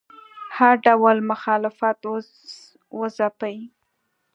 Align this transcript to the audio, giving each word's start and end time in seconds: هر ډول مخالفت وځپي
هر 0.57 0.73
ډول 0.85 1.17
مخالفت 1.31 1.97
وځپي 2.99 3.57